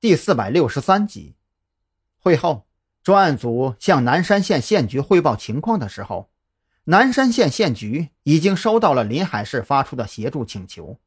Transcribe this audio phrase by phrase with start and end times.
[0.00, 1.34] 第四百六十三集。
[2.20, 2.68] 会后，
[3.02, 6.30] 专案组向南山县县局汇报情况的时候，
[6.84, 11.00] 南山县县局已经收到了临海市发出的协助请求，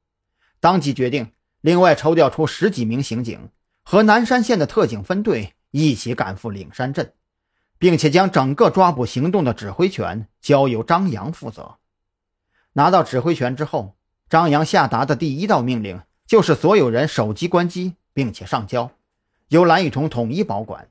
[0.60, 1.32] 当即决定
[1.62, 3.50] 另外抽调出十几名刑警
[3.82, 7.14] 和南山县的特警分队一起赶赴岭山镇，
[7.80, 11.78] 并且将整个抓捕行动的指挥权交由张扬负责。
[12.74, 13.96] 拿到指挥权之后，
[14.30, 17.96] 张扬下达的第一道命令就是所有人手机关机。
[18.14, 18.92] 并且上交，
[19.50, 20.88] 由蓝雨桐统一保管。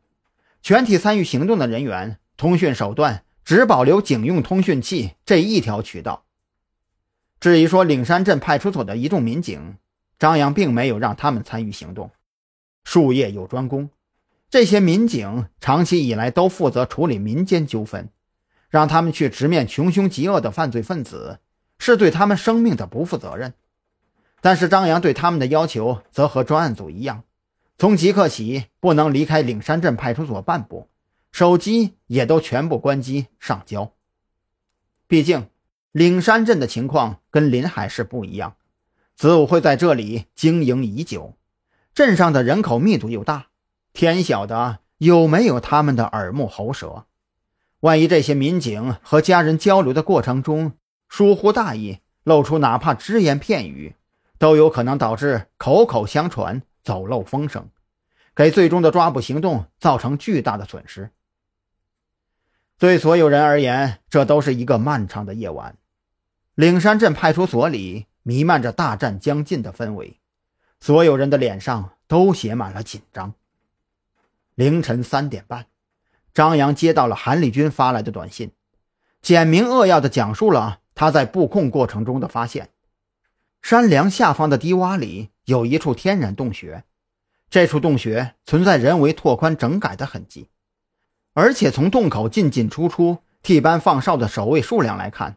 [0.63, 6.25] 全体参与行动的人员，通讯手段只保留警用通讯器这一条渠道。
[7.41, 9.77] 至于说岭山镇派出所的一众民警，
[10.19, 12.11] 张扬并没有让他们参与行动。
[12.85, 13.89] 术业有专攻，
[14.51, 18.11] 这些民警长期以来都负责处理民间纠纷，
[18.69, 21.39] 让他们去直面穷凶极恶的犯罪分子，
[21.79, 23.55] 是对他们生命的不负责任。
[24.41, 27.25] 但是张扬对他们的要求则和专案组一样，
[27.77, 30.89] 从即刻起不能离开岭山镇派出所半步，
[31.31, 33.93] 手机也都全部关机上交。
[35.07, 35.49] 毕竟
[35.93, 38.55] 岭山镇的情况跟临海市不一样，
[39.15, 41.35] 子午会在这里经营已久，
[41.93, 43.47] 镇上的人口密度又大，
[43.93, 47.07] 天晓得有没有他们的耳目喉舌。
[47.81, 50.73] 万一这些民警和家人交流的过程中
[51.09, 53.97] 疏忽大意，露出哪怕只言片语。
[54.41, 57.69] 都有可能导致口口相传、走漏风声，
[58.35, 61.11] 给最终的抓捕行动造成巨大的损失。
[62.79, 65.77] 对所有人而言，这都是一个漫长的夜晚。
[66.55, 70.19] 岭山镇派出所里弥漫着大战将近的氛围，
[70.81, 73.35] 所有人的脸上都写满了紧张。
[74.55, 75.67] 凌晨三点半，
[76.33, 78.53] 张扬接到了韩立军发来的短信，
[79.21, 82.71] 简明扼要地讲述了他在布控过程中的发现。
[83.63, 86.85] 山梁下方的低洼里有一处天然洞穴，
[87.49, 90.49] 这处洞穴存在人为拓宽整改的痕迹，
[91.35, 95.37] 而且从洞口进进出出、替班放哨的守卫数量来看，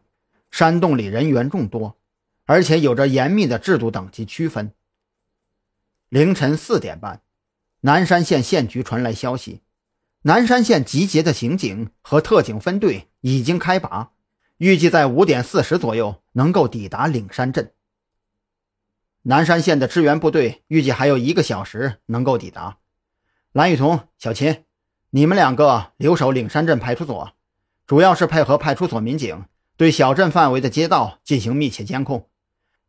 [0.49, 1.97] 山洞里人员众多，
[2.45, 4.71] 而且有着严密的制度等级区分。
[6.09, 7.21] 凌晨四点半，
[7.81, 9.61] 南山县县局传来消息，
[10.23, 14.11] 南山县集结的刑警和特警分队已经开拔，
[14.57, 17.71] 预计在五点四十左右能够抵达岭山镇。
[19.25, 22.79] 南山县的支援部队预计还有一个小时能够抵达。
[23.53, 24.65] 蓝雨桐、小秦，
[25.11, 27.31] 你们两个留守岭山镇派出所，
[27.87, 29.45] 主要是配合派出所民警
[29.77, 32.27] 对小镇范围的街道进行密切监控，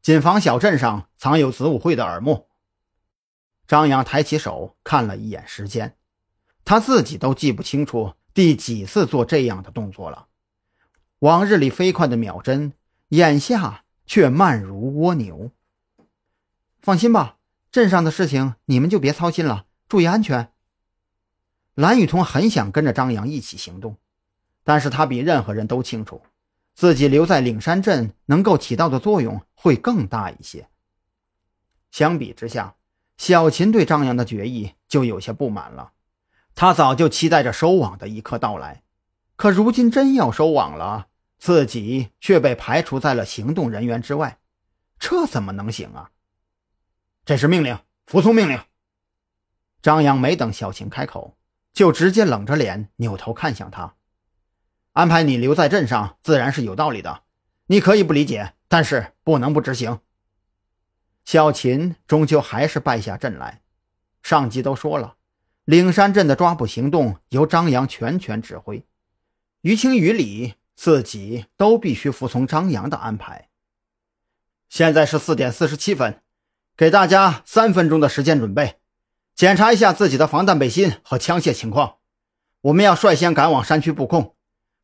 [0.03, 2.49] 谨防小镇上藏有子午会的耳目。
[3.69, 5.97] 张扬抬起手看了一眼时间，
[6.65, 10.27] 他自己都记不清楚第几次做这样的动作了。
[11.21, 12.73] 往日里飞快的秒针，
[13.11, 15.53] 眼下却慢如蜗牛。
[16.85, 17.39] 放心吧，
[17.73, 20.53] 镇上的事情你们就别操心了，注意安全。
[21.75, 23.97] 蓝雨桐很想跟着张扬一起行动，
[24.65, 26.21] 但是他比任何人都清楚，
[26.75, 30.69] 自己留在岭山镇能够起到的作用会更大一些。
[31.91, 32.75] 相比之下，
[33.17, 35.93] 小秦对张扬的决议就有些不满了，
[36.55, 38.83] 他早就期待着收网的一刻到来，
[39.37, 41.07] 可如今真要收网了，
[41.39, 44.39] 自己却被排除在了行动人员之外，
[44.99, 46.11] 这怎么能行啊？
[47.25, 48.61] 这是命令，服从命令。
[49.81, 51.39] 张扬没等小琴开口，
[51.73, 53.95] 就直接冷着脸扭头看向他。
[54.93, 57.23] 安排你留在镇上，自然是有道理的。
[57.67, 60.01] 你可以不理解，但是不能不执行。
[61.25, 63.63] 小琴终究还是败下阵来。
[64.23, 65.17] 上级都说了，
[65.65, 68.87] 岭山镇的抓捕行动由张扬全权指挥，
[69.63, 73.49] 于情于理，自己都必须服从张扬的安排。
[74.69, 76.21] 现在是四点四十七分。
[76.77, 78.81] 给大家三分钟的时间准备，
[79.37, 81.99] 检查一下自己的防弹背心和枪械情况。
[82.63, 84.35] 我们要率先赶往山区布控，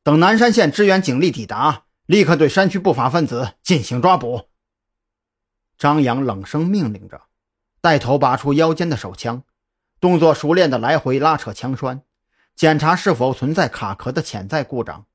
[0.05, 4.49] 等南山县支援警力抵达，立刻对山区不法分子进行抓捕。
[5.77, 7.23] 张扬冷声命令着，
[7.81, 9.43] 带头拔出腰间的手枪，
[9.99, 12.03] 动作熟练的来回拉扯枪栓，
[12.54, 15.07] 检查是否存在卡壳的潜在故障。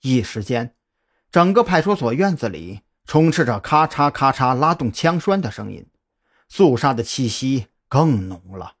[0.00, 0.74] 一时间，
[1.30, 2.80] 整个派出所院子里。
[3.10, 5.84] 充斥着咔嚓咔嚓拉动枪栓的声音，
[6.48, 8.74] 肃杀的气息更浓了。